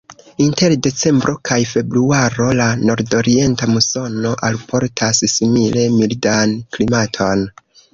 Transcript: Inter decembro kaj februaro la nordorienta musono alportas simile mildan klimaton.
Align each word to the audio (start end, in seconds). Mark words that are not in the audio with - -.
Inter 0.43 0.73
decembro 0.87 1.33
kaj 1.49 1.57
februaro 1.73 2.49
la 2.61 2.71
nordorienta 2.89 3.71
musono 3.77 4.35
alportas 4.51 5.25
simile 5.39 5.89
mildan 6.03 6.61
klimaton. 6.77 7.51